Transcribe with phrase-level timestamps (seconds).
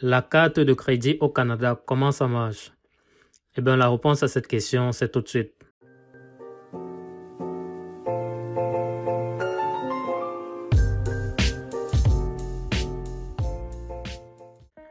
[0.00, 2.70] La carte de crédit au Canada, comment ça marche?
[3.56, 5.54] Eh bien, la réponse à cette question, c'est tout de suite.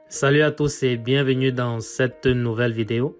[0.09, 3.17] Salut à tous et bienvenue dans cette nouvelle vidéo.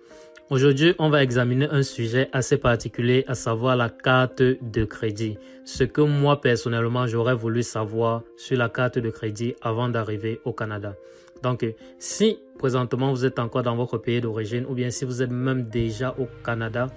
[0.50, 5.38] Aujourd'hui, on va examiner un sujet assez particulier, à savoir la carte de crédit.
[5.66, 10.54] Ce que moi, personnellement, j'aurais voulu savoir sur la carte de crédit avant d'arriver au
[10.54, 10.96] Canada.
[11.44, 11.66] Donc,
[12.00, 15.64] si présentement vous êtes encore dans votre pays d'origine ou bien si vous êtes même
[15.64, 16.88] déjà au Canada,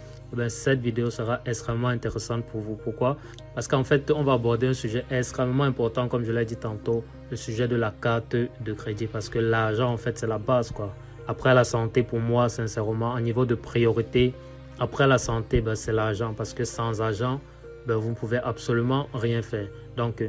[0.40, 2.76] eh cette vidéo sera extrêmement intéressante pour vous.
[2.76, 3.16] Pourquoi?
[3.56, 7.02] Parce qu'en fait, on va aborder un sujet extrêmement important, comme je l'ai dit tantôt,
[7.32, 9.08] le sujet de la carte de crédit.
[9.08, 10.70] Parce que l'argent, en fait, c'est la base.
[10.70, 10.94] quoi.
[11.30, 14.34] Après la santé, pour moi, sincèrement, au niveau de priorité,
[14.80, 16.34] après la santé, ben, c'est l'argent.
[16.36, 17.40] Parce que sans argent,
[17.86, 19.68] ben, vous ne pouvez absolument rien faire.
[19.96, 20.24] Donc,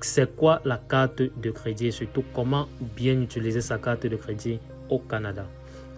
[0.00, 1.86] c'est quoi la carte de crédit?
[1.86, 4.58] Et surtout comment bien utiliser sa carte de crédit
[4.90, 5.46] au Canada?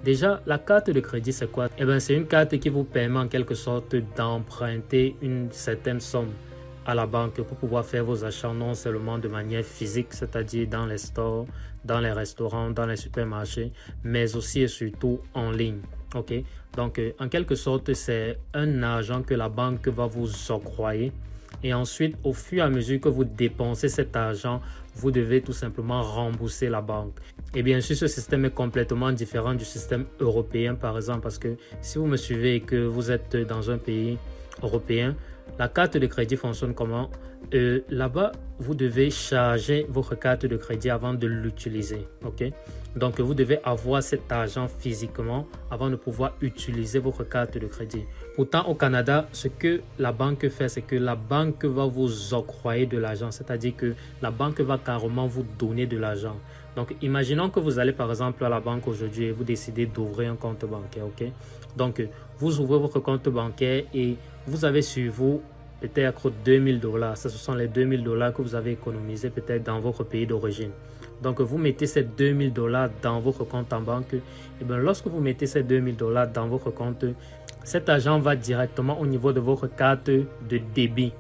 [0.04, 1.68] Déjà, la carte de crédit, c'est quoi?
[1.78, 6.32] Eh bien, c'est une carte qui vous permet en quelque sorte d'emprunter une certaine somme
[6.88, 10.86] à la banque pour pouvoir faire vos achats non seulement de manière physique, c'est-à-dire dans
[10.86, 11.46] les stores,
[11.84, 13.72] dans les restaurants, dans les supermarchés,
[14.02, 15.82] mais aussi et surtout en ligne.
[16.14, 16.32] Ok,
[16.74, 21.12] donc euh, en quelque sorte, c'est un argent que la banque va vous octroyer
[21.62, 24.62] et ensuite, au fur et à mesure que vous dépensez cet argent,
[24.94, 27.18] vous devez tout simplement rembourser la banque.
[27.54, 31.56] Et bien sûr, ce système est complètement différent du système européen, par exemple, parce que
[31.82, 34.16] si vous me suivez et que vous êtes dans un pays
[34.62, 35.14] européen,
[35.58, 37.10] la carte de crédit fonctionne comment?
[37.54, 42.06] Euh, Là-bas, vous devez charger votre carte de crédit avant de l'utiliser.
[42.96, 48.04] Donc, vous devez avoir cet argent physiquement avant de pouvoir utiliser votre carte de crédit.
[48.34, 52.86] Pourtant, au Canada, ce que la banque fait, c'est que la banque va vous octroyer
[52.86, 53.30] de l'argent.
[53.30, 56.36] C'est-à-dire que la banque va carrément vous donner de l'argent.
[56.76, 60.32] Donc, imaginons que vous allez par exemple à la banque aujourd'hui et vous décidez d'ouvrir
[60.32, 61.06] un compte bancaire.
[61.06, 61.24] ok?
[61.76, 62.02] Donc,
[62.38, 64.16] vous ouvrez votre compte bancaire et
[64.48, 65.42] vous avez sur vous
[65.80, 67.16] peut-être 2000 dollars.
[67.16, 70.70] Ce sont les 2000 dollars que vous avez économisés peut-être dans votre pays d'origine.
[71.22, 74.14] Donc, vous mettez ces 2000 dollars dans votre compte en banque.
[74.14, 77.04] Et bien, lorsque vous mettez ces 2000 dollars dans votre compte,
[77.64, 81.12] cet argent va directement au niveau de votre carte de débit.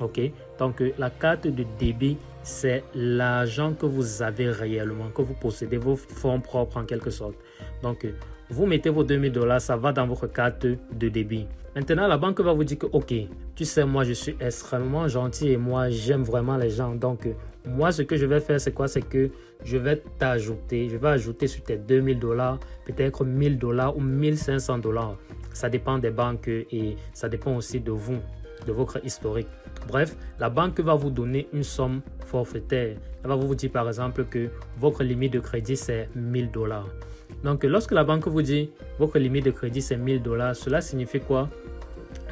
[0.00, 0.20] OK?
[0.58, 5.96] Donc, la carte de débit, c'est l'argent que vous avez réellement, que vous possédez, vos
[5.96, 7.36] fonds propres en quelque sorte.
[7.82, 8.06] Donc,
[8.50, 11.46] vous mettez vos 2000 dollars, ça va dans votre carte de débit.
[11.74, 13.12] Maintenant, la banque va vous dire que, OK,
[13.54, 16.94] tu sais, moi, je suis extrêmement gentil et moi, j'aime vraiment les gens.
[16.94, 17.28] Donc,
[17.66, 18.88] moi, ce que je vais faire, c'est quoi?
[18.88, 19.30] C'est que
[19.64, 24.78] je vais t'ajouter, je vais ajouter sur tes 2000 dollars, peut-être 1000 dollars ou 1500
[24.78, 25.16] dollars.
[25.52, 28.18] Ça dépend des banques et ça dépend aussi de vous,
[28.66, 29.48] de votre historique.
[29.88, 32.96] Bref, la banque va vous donner une somme forfaitaire.
[33.22, 36.88] Elle va vous dire par exemple que votre limite de crédit c'est 1000 dollars.
[37.44, 41.20] Donc lorsque la banque vous dit votre limite de crédit c'est 1000 dollars, cela signifie
[41.20, 41.48] quoi?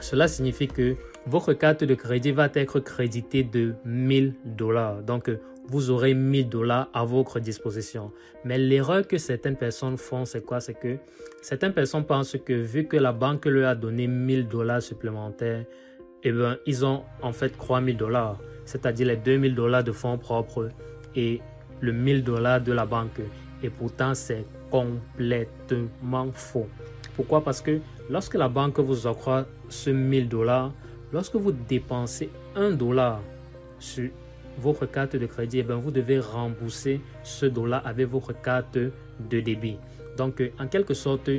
[0.01, 0.97] Cela signifie que
[1.27, 5.03] votre carte de crédit va être créditée de 1000 dollars.
[5.03, 5.31] Donc
[5.67, 8.13] vous aurez 1000 dollars à votre disposition.
[8.45, 10.61] Mais l'erreur que certaines personnes font, c'est quoi?
[10.61, 10.99] C'est que
[11.41, 15.65] certaines personnes pensent que vu que la banque leur a donné 1000 dollars supplémentaires,
[16.23, 20.71] eh bien, ils ont en fait 3000 dollars, c'est-à-dire les 2000 dollars de fonds propres
[21.15, 21.41] et
[21.81, 23.21] le 1000 dollars de la banque.
[23.63, 26.67] Et pourtant, c'est complètement faux.
[27.15, 27.45] Pourquoi?
[27.45, 27.79] Parce que
[28.11, 30.73] lorsque la banque vous octroie ce 1000 dollars,
[31.13, 33.21] lorsque vous dépensez 1 dollar
[33.79, 34.11] sur
[34.59, 39.41] votre carte de crédit, eh bien, vous devez rembourser ce dollar avec votre carte de
[39.41, 39.77] débit.
[40.17, 41.31] Donc, en quelque sorte,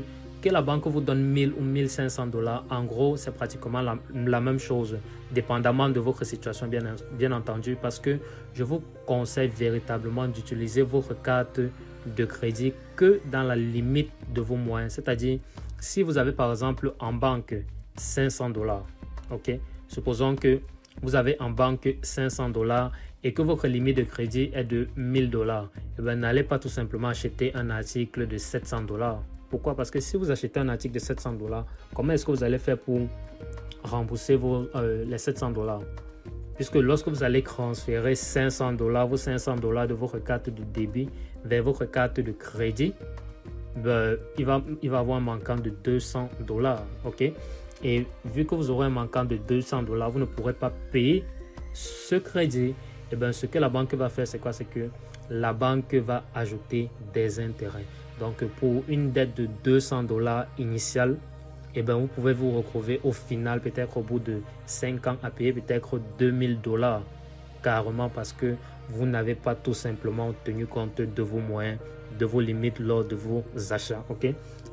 [0.42, 4.60] que la banque vous donne 1000 ou 1500 dollars, en gros, c'est pratiquement la, même
[4.60, 4.98] chose,
[5.34, 8.18] dépendamment de votre situation, bien, bien entendu, parce que
[8.54, 11.60] je vous conseille véritablement d'utiliser votre carte
[12.16, 14.94] de crédit que dans la limite de vos moyens.
[14.94, 15.40] C'est-à-dire,
[15.80, 17.56] si vous avez par exemple en banque
[17.96, 18.86] 500 dollars,
[19.32, 19.52] ok,
[19.88, 20.60] supposons que
[21.02, 22.92] vous avez en banque 500 dollars
[23.24, 26.70] et que votre limite de crédit est de 1000 dollars, eh ben, n'allez pas tout
[26.70, 29.24] simplement acheter un article de 700 dollars.
[29.50, 29.76] Pourquoi?
[29.76, 32.58] Parce que si vous achetez un article de 700 dollars, comment est-ce que vous allez
[32.60, 33.02] faire pour
[33.84, 35.82] rembourser vos, euh, les 700 dollars?
[36.56, 41.10] Puisque lorsque vous allez transférer 500 dollars, vos 500 dollars de votre carte de débit
[41.44, 42.94] vers votre carte de crédit,
[43.76, 46.84] ben, il, va, il va avoir un manquant de 200 dollars.
[47.04, 47.32] ok?
[47.84, 51.26] Et vu que vous aurez un manquant de 200 dollars, vous ne pourrez pas payer
[51.74, 52.68] ce crédit.
[52.68, 52.76] Et
[53.12, 54.54] eh bien, ce que la banque va faire, c'est quoi?
[54.54, 54.90] C'est que
[55.30, 57.86] la banque va ajouter des intérêts.
[58.20, 61.18] Donc pour une dette de 200 dollars initiale,
[61.76, 65.30] eh bien, vous pouvez vous retrouver au final, peut-être au bout de 5 ans, à
[65.30, 67.02] payer peut-être 2000 dollars
[67.62, 68.56] carrément parce que
[68.90, 71.80] vous n'avez pas tout simplement tenu compte de vos moyens,
[72.20, 74.04] de vos limites lors de vos achats.
[74.10, 74.28] ok?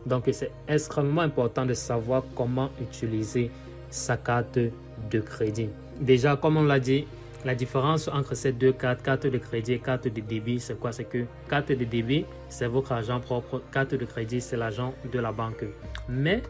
[0.06, 3.50] Donc, c'est extrêmement important de savoir comment utiliser
[3.90, 5.68] sa carte de crédit.
[6.00, 7.06] Déjà, comme on l'a dit,
[7.44, 10.92] la différence entre ces deux cartes, carte de crédit et carte de débit, c'est quoi?
[10.92, 13.62] C'est que carte de débit, c'est votre argent propre.
[13.72, 15.64] Carte de crédit, c'est l'argent de la banque.
[16.08, 16.42] Mais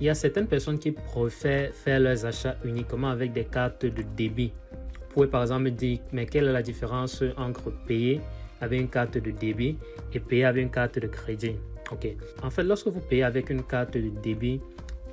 [0.00, 4.02] il y a certaines personnes qui préfèrent faire leurs achats uniquement avec des cartes de
[4.16, 4.52] débit.
[4.72, 8.20] Vous pouvez par exemple dire, mais quelle est la différence entre payer
[8.60, 9.78] avec une carte de débit
[10.12, 11.56] et payer avec une carte de crédit?
[11.90, 12.08] Ok.
[12.42, 14.60] En fait, lorsque vous payez avec une carte de débit,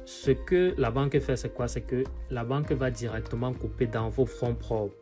[0.06, 1.68] ce que la banque fait, c'est quoi?
[1.68, 4.96] C'est que la banque va directement couper dans vos fonds propres.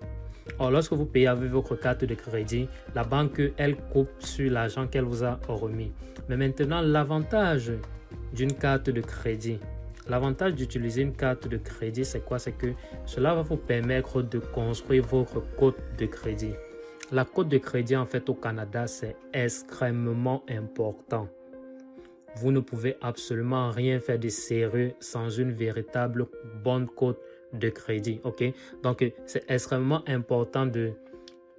[0.59, 4.85] Or, lorsque vous payez avec votre carte de crédit, la banque, elle coupe sur l'argent
[4.87, 5.91] qu'elle vous a remis.
[6.29, 7.71] Mais maintenant, l'avantage
[8.33, 9.59] d'une carte de crédit,
[10.07, 12.39] l'avantage d'utiliser une carte de crédit, c'est quoi?
[12.39, 12.73] C'est que
[13.05, 16.53] cela va vous permettre de construire votre code de crédit.
[17.11, 21.27] La code de crédit, en fait, au Canada, c'est extrêmement important.
[22.37, 26.27] Vous ne pouvez absolument rien faire de sérieux sans une véritable
[26.63, 27.19] bonne cote
[27.53, 28.21] de crédit.
[28.23, 28.43] Ok,
[28.83, 30.93] donc c'est extrêmement important de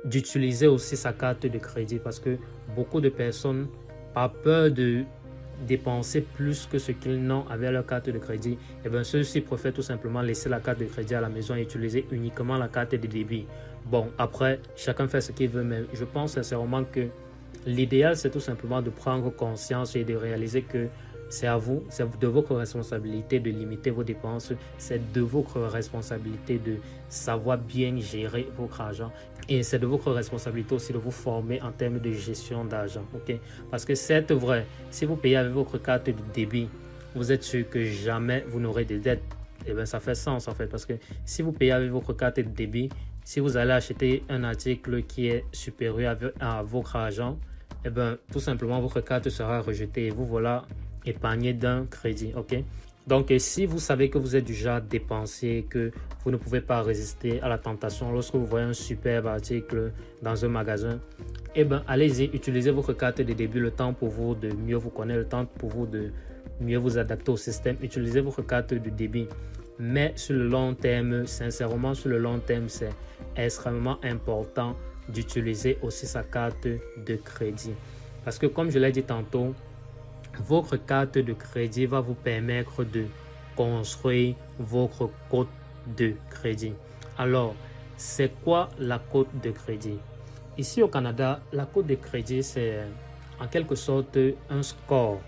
[0.04, 2.36] d'utiliser aussi sa carte de crédit parce que
[2.74, 3.68] beaucoup de personnes
[4.16, 5.04] ont peur de
[5.66, 9.40] dépenser plus que ce qu'ils n'ont avec leur carte de crédit, et eh bien ceux-ci
[9.40, 12.68] préfèrent tout simplement laisser la carte de crédit à la maison et utiliser uniquement la
[12.68, 13.46] carte de débit.
[13.86, 17.08] Bon, après, chacun fait ce qu'il veut, mais je pense sincèrement que
[17.66, 20.88] L'idéal, c'est tout simplement de prendre conscience et de réaliser que
[21.32, 26.58] c'est à vous, c'est de votre responsabilité de limiter vos dépenses, c'est de votre responsabilité
[26.58, 26.76] de
[27.08, 29.10] savoir bien gérer votre argent
[29.48, 33.04] et c'est de votre responsabilité aussi de vous former en termes de gestion d'argent.
[33.70, 36.68] Parce que c'est vrai, si vous payez avec votre carte de débit,
[37.14, 39.24] vous êtes sûr que jamais vous n'aurez de dettes.
[39.64, 40.94] Et eh bien, ça fait sens en fait, parce que
[41.24, 42.90] si vous payez avec votre carte de débit,
[43.24, 47.38] si vous allez acheter un article qui est supérieur à votre argent,
[47.86, 50.66] eh bien, tout simplement, votre carte sera rejetée et vous voilà
[51.06, 52.32] épargné d'un crédit.
[52.36, 52.56] OK?
[53.06, 55.90] Donc, si vous savez que vous êtes déjà dépensé, que
[56.24, 60.44] vous ne pouvez pas résister à la tentation lorsque vous voyez un superbe article dans
[60.44, 61.00] un magasin,
[61.56, 64.90] eh bien, allez-y, utilisez votre carte de début, le temps pour vous de mieux vous
[64.90, 66.12] connaître, le temps pour vous de
[66.60, 67.76] mieux vous adapter au système.
[67.82, 69.26] Utilisez votre carte de débit.
[69.80, 72.90] Mais sur le long terme, sincèrement, sur le long terme, c'est
[73.36, 74.76] extrêmement important
[75.08, 77.72] d'utiliser aussi sa carte de crédit.
[78.24, 79.54] Parce que comme je l'ai dit tantôt,
[80.40, 83.04] votre carte de crédit va vous permettre de
[83.56, 85.48] construire votre code
[85.96, 86.74] de crédit.
[87.18, 87.54] Alors,
[87.96, 89.98] c'est quoi la cote de crédit?
[90.58, 92.80] Ici au Canada, la cote de crédit, c'est
[93.40, 94.18] en quelque sorte
[94.50, 95.20] un score.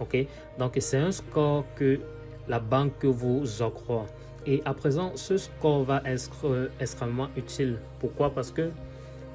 [0.00, 0.16] OK?
[0.58, 2.00] Donc, c'est un score que
[2.48, 4.06] la banque vous octroie.
[4.46, 7.76] Et à présent, ce score va être extrêmement utile.
[7.98, 8.30] Pourquoi?
[8.30, 8.70] Parce que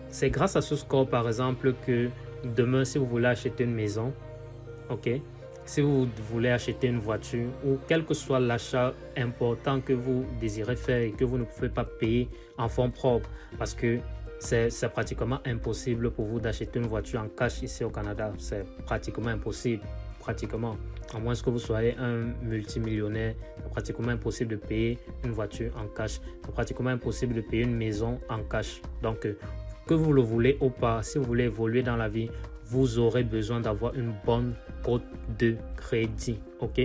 [0.09, 2.09] c'est grâce à ce score, par exemple, que
[2.43, 4.13] demain, si vous voulez acheter une maison,
[4.89, 5.09] ok,
[5.65, 10.75] si vous voulez acheter une voiture ou quel que soit l'achat important que vous désirez
[10.75, 13.99] faire et que vous ne pouvez pas payer en fonds propres parce que
[14.39, 18.31] c'est pratiquement impossible pour vous d'acheter une voiture en cash ici au Canada.
[18.37, 19.81] C'est pratiquement impossible.
[20.19, 20.75] Pratiquement.
[21.13, 25.87] À moins que vous soyez un multimillionnaire, c'est pratiquement impossible de payer une voiture en
[25.87, 26.19] cash.
[26.43, 28.81] C'est pratiquement impossible de payer une maison en cash.
[29.01, 29.27] Donc,
[29.87, 32.29] que vous le voulez ou pas, si vous voulez évoluer dans la vie,
[32.65, 34.55] vous aurez besoin d'avoir une bonne
[35.39, 36.39] de crédit.
[36.59, 36.81] OK?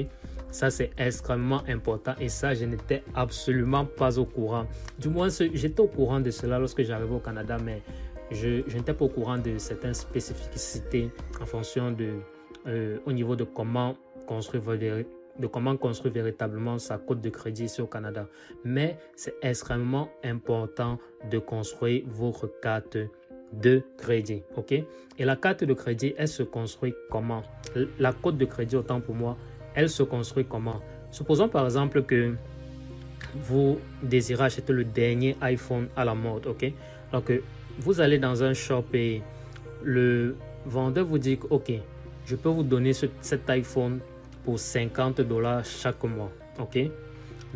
[0.51, 4.67] Ça, c'est extrêmement important et ça, je n'étais absolument pas au courant.
[4.99, 7.83] Du moins, j'étais au courant de cela lorsque j'arrivais au Canada, mais
[8.33, 12.15] je, n'étais pas au courant de certaines spécificités en fonction de,
[12.67, 14.63] euh, au niveau de comment construire
[15.39, 18.27] de comment construire véritablement sa cote de crédit ici au Canada.
[18.65, 20.99] Mais c'est extrêmement important
[21.31, 22.99] de construire votre carte
[23.53, 24.43] de crédit.
[24.57, 24.73] OK?
[24.73, 27.43] Et la carte de crédit, elle se construit comment?
[27.99, 29.37] La cote de crédit, autant pour moi,
[29.75, 30.81] elle se construit comment?
[31.11, 32.35] Supposons par exemple que
[33.35, 36.47] vous désirez acheter le dernier iPhone à la mode.
[36.47, 36.73] OK?
[37.13, 37.33] Donc,
[37.79, 39.23] vous allez dans un shop et
[39.83, 41.73] le vendeur vous dit OK,
[42.27, 44.01] je peux vous donner cet iPhone
[44.45, 46.31] pour 50 dollars chaque mois.
[46.59, 46.79] OK?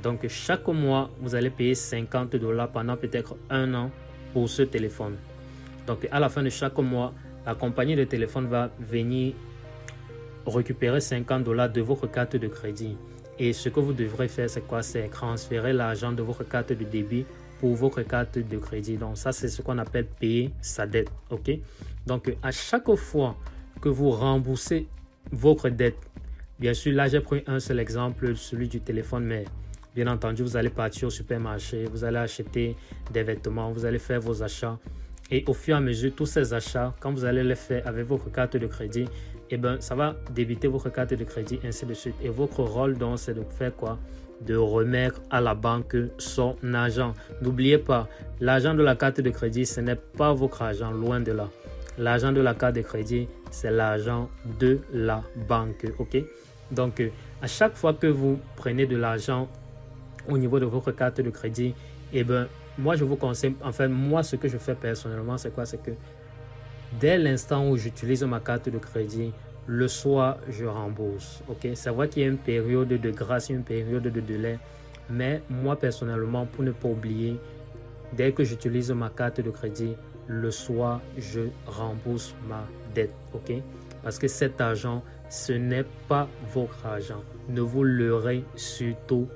[0.03, 3.91] Donc chaque mois, vous allez payer 50 dollars pendant peut-être un an
[4.33, 5.17] pour ce téléphone.
[5.87, 7.12] Donc à la fin de chaque mois,
[7.47, 9.35] la compagnie de téléphone va venir
[10.47, 12.97] récupérer 50 dollars de votre carte de crédit.
[13.38, 14.83] Et ce que vous devrez faire, c'est quoi?
[14.83, 17.26] C'est transférer l'argent de votre carte de débit
[17.61, 18.97] pour votre carte de crédit.
[18.97, 21.11] Donc ça, c'est ce qu'on appelle payer sa dette.
[21.31, 21.50] OK?
[22.07, 23.37] Donc à chaque fois
[23.81, 24.87] que vous remboursez
[25.33, 25.97] votre dette,
[26.59, 29.45] Bien sûr, là, j'ai pris un seul exemple, celui du téléphone, mais
[29.95, 32.76] bien entendu, vous allez partir au supermarché, vous allez acheter
[33.12, 34.79] des vêtements, vous allez faire vos achats.
[35.35, 38.07] Et au fur et à mesure, tous ces achats, quand vous allez les faire avec
[38.07, 39.09] votre carte de crédit,
[39.50, 42.14] eh ben, ça va débiter votre carte de crédit, ainsi de suite.
[42.23, 43.99] Et votre rôle, donc, c'est de faire quoi?
[44.43, 47.14] De remettre à la banque son argent.
[47.43, 48.09] N'oubliez pas,
[48.41, 51.50] l'argent de la carte de crédit, ce n'est pas votre argent, loin de là.
[51.99, 55.85] L'argent de la carte de crédit, c'est l'argent de la banque.
[55.99, 56.17] OK?
[56.71, 57.03] Donc,
[57.43, 59.49] à chaque fois que vous prenez de l'argent
[60.29, 61.75] au niveau de votre carte de crédit,
[62.12, 62.47] eh ben,
[62.78, 65.64] moi, je vous conseille, enfin, moi, ce que je fais personnellement, c'est quoi?
[65.66, 65.93] C'est que
[67.00, 69.33] dès l'instant où j'utilise ma carte de crédit,
[69.66, 71.43] le soir, je rembourse.
[71.49, 74.59] Ok, c'est vrai qu'il y a une période de grâce, une période de délai,
[75.09, 77.38] mais moi personnellement, pour ne pas oublier,
[78.12, 83.12] dès que j'utilise ma carte de crédit, le soir, je rembourse ma dette.
[83.33, 83.52] Ok,
[84.02, 87.23] parce que cet argent, ce n'est pas votre argent.
[87.49, 89.28] Ne vous leurrez surtout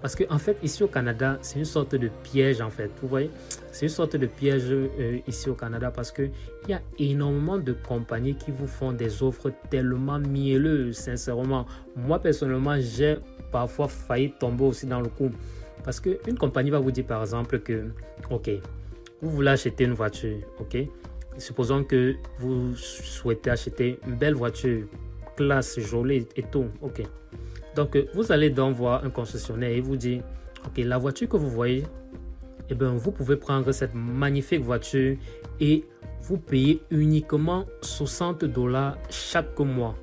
[0.00, 2.90] Parce qu'en en fait, ici au Canada, c'est une sorte de piège en fait.
[3.00, 3.30] Vous voyez,
[3.70, 6.30] c'est une sorte de piège euh, ici au Canada parce qu'il
[6.68, 11.66] y a énormément de compagnies qui vous font des offres tellement mielleuses, sincèrement.
[11.96, 13.16] Moi, personnellement, j'ai
[13.50, 15.30] parfois failli tomber aussi dans le coup.
[15.84, 17.88] Parce qu'une compagnie va vous dire par exemple que,
[18.30, 18.50] ok,
[19.20, 20.76] vous voulez acheter une voiture, ok?
[21.38, 24.86] Supposons que vous souhaitez acheter une belle voiture,
[25.36, 27.02] classe, jolie et tout, ok?
[27.74, 30.22] Donc, vous allez donc voir un concessionnaire et vous dire,
[30.66, 31.84] OK, la voiture que vous voyez,
[32.68, 35.16] eh bien, vous pouvez prendre cette magnifique voiture
[35.60, 35.84] et
[36.22, 39.94] vous payez uniquement 60 dollars chaque mois.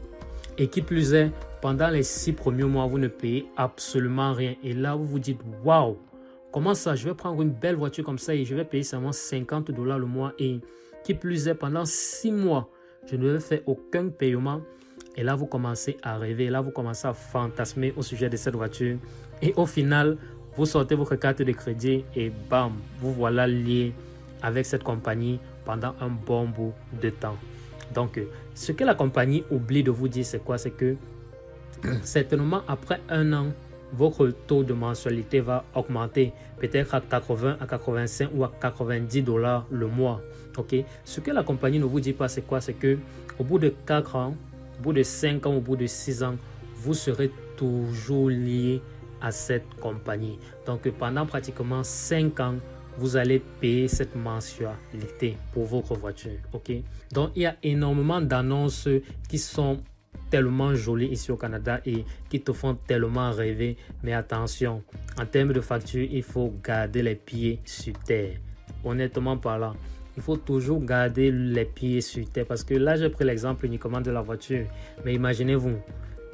[0.58, 4.56] Et qui plus est, pendant les six premiers mois, vous ne payez absolument rien.
[4.64, 5.98] Et là, vous vous dites, waouh,
[6.52, 9.14] comment ça, je vais prendre une belle voiture comme ça et je vais payer seulement
[9.14, 10.34] 50 dollars le mois.
[10.40, 10.60] Et
[11.04, 12.70] qui plus est, pendant six mois,
[13.06, 14.62] je ne vais faire aucun paiement.
[15.16, 18.56] Et là, vous commencez à rêver, là, vous commencez à fantasmer au sujet de cette
[18.56, 18.98] voiture.
[19.42, 20.18] Et au final,
[20.56, 23.94] vous sortez votre carte de crédit et bam, vous voilà lié
[24.42, 27.38] avec cette compagnie pendant un bon bout de temps.
[27.94, 28.20] Donc,
[28.54, 30.58] ce que la compagnie oublie de vous dire, c'est quoi?
[30.58, 30.96] C'est que
[32.04, 33.48] certainement après un an,
[33.94, 39.66] votre taux de mensualité va augmenter peut-être à 80, à 85 ou à 90 dollars
[39.72, 40.22] le mois.
[40.58, 40.76] Ok?
[41.04, 42.62] Ce que la compagnie ne vous dit pas, c'est quoi?
[42.62, 42.98] C'est que
[43.40, 44.36] au bout de 4 ans,
[44.80, 46.36] au bout de 5 ans, au bout de 6 ans,
[46.76, 48.82] vous serez toujours lié
[49.22, 50.40] à cette compagnie.
[50.66, 52.56] Donc pendant pratiquement 5 ans,
[52.98, 56.40] vous allez payer cette mensualité pour votre voiture.
[56.54, 56.72] OK?
[57.12, 58.88] Donc il y a énormément d'annonces
[59.28, 59.82] qui sont
[60.30, 63.78] tellement jolies ici au Canada et qui te font tellement rêver.
[64.04, 64.84] Mais attention,
[65.20, 68.38] en termes de facture, il faut garder les pieds sur terre.
[68.84, 69.76] Honnêtement parlant,
[70.18, 72.46] il faut toujours garder les pieds sur terre.
[72.46, 74.66] Parce que là, j'ai pris l'exemple uniquement de la voiture.
[75.06, 75.78] Mais imaginez-vous,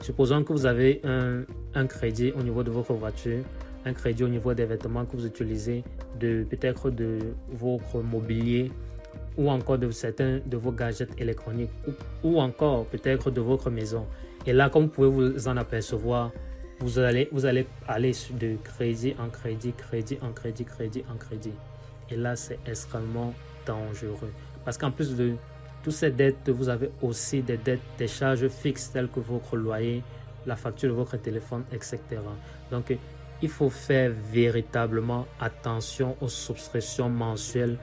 [0.02, 3.44] supposons que vous avez un, crédit au niveau de votre voiture,
[3.86, 5.84] un crédit au niveau des vêtements que vous utilisez,
[6.20, 8.72] de peut-être de votre mobilier
[9.38, 11.72] ou encore de certains de vos gadgets électroniques
[12.24, 14.06] ou, encore peut-être de votre maison.
[14.48, 16.32] Et là, comme vous pouvez vous en apercevoir,
[16.80, 21.54] vous allez, vous allez aller de crédit en crédit, crédit en crédit, crédit en crédit.
[22.10, 23.34] Et là, c'est extrêmement
[23.66, 24.32] dangereux.
[24.64, 25.34] Parce qu'en plus de
[25.84, 30.04] toutes ces dettes, vous avez aussi des dettes, des charges fixes telles que votre loyer,
[30.46, 32.00] la facture de votre téléphone, etc.
[32.72, 32.98] Donc,
[33.42, 37.78] il faut faire véritablement attention aux souscriptions mensuelles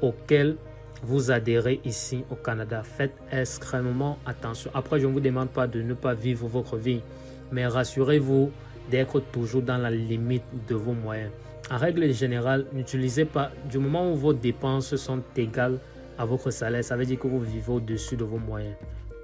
[0.00, 0.56] auxquelles
[1.02, 2.82] vous adhérez ici au Canada.
[2.82, 4.70] Faites extrêmement attention.
[4.72, 7.02] Après, je ne vous demande pas de ne pas vivre votre vie,
[7.50, 8.50] mais rassurez-vous
[8.90, 11.30] d'être toujours dans la limite de vos moyens.
[11.72, 15.78] En règle générale, n'utilisez pas, du moment où vos dépenses sont égales
[16.18, 18.74] à votre salaire, ça veut dire que vous vivez au-dessus de vos moyens.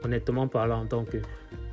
[0.02, 1.08] Honnêtement parlant, donc,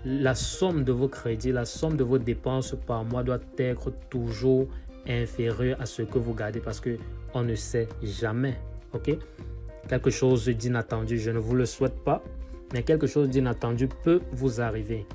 [0.04, 4.68] la somme de vos crédits, la somme de vos dépenses par mois doit être toujours
[5.08, 6.98] inférieure à ce que vous gardez parce que
[7.34, 8.58] on ne sait jamais.
[8.92, 9.12] Ok?
[9.88, 12.22] Quelque chose d'inattendu, je ne vous le souhaite pas,
[12.74, 15.06] mais quelque chose d'inattendu peut vous arriver.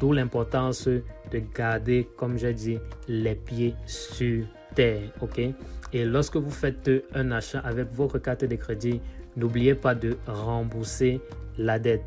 [0.00, 4.46] D'où l'importance de garder, comme j'ai dit, les pieds sur
[5.20, 5.40] ok?
[5.92, 9.00] Et lorsque vous faites un achat avec votre carte de crédit,
[9.36, 11.20] n'oubliez pas de rembourser
[11.58, 12.02] la dette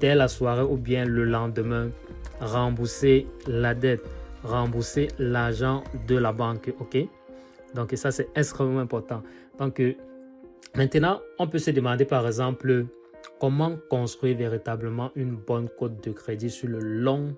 [0.00, 1.90] dès la soirée ou bien le lendemain.
[2.40, 4.02] Rembourser la dette,
[4.42, 6.96] rembourser l'argent de la banque, ok?
[7.74, 9.22] Donc ça c'est extrêmement important.
[9.58, 9.82] Donc
[10.74, 12.86] maintenant, on peut se demander par exemple
[13.38, 17.36] comment construire véritablement une bonne cote de crédit sur le long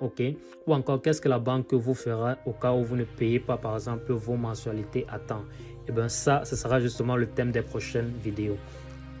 [0.00, 0.22] ok?
[0.66, 3.56] Ou encore, qu'est-ce que la banque vous fera au cas où vous ne payez pas,
[3.56, 5.44] par exemple, vos mensualités à temps?
[5.86, 8.56] Et eh bien ça, ce sera justement le thème des prochaines vidéos.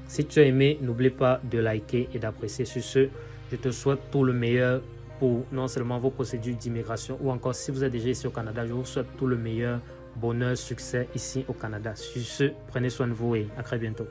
[0.08, 2.64] Si tu as aimé, n'oublie pas de liker et d'apprécier.
[2.64, 3.08] Sur ce,
[3.50, 4.82] je te souhaite tout le meilleur
[5.18, 8.66] pour non seulement vos procédures d'immigration ou encore si vous êtes déjà ici au Canada,
[8.66, 9.80] je vous souhaite tout le meilleur
[10.16, 11.94] bonheur, succès ici au Canada.
[11.94, 14.06] Sur ce, prenez soin de vous et à très bientôt.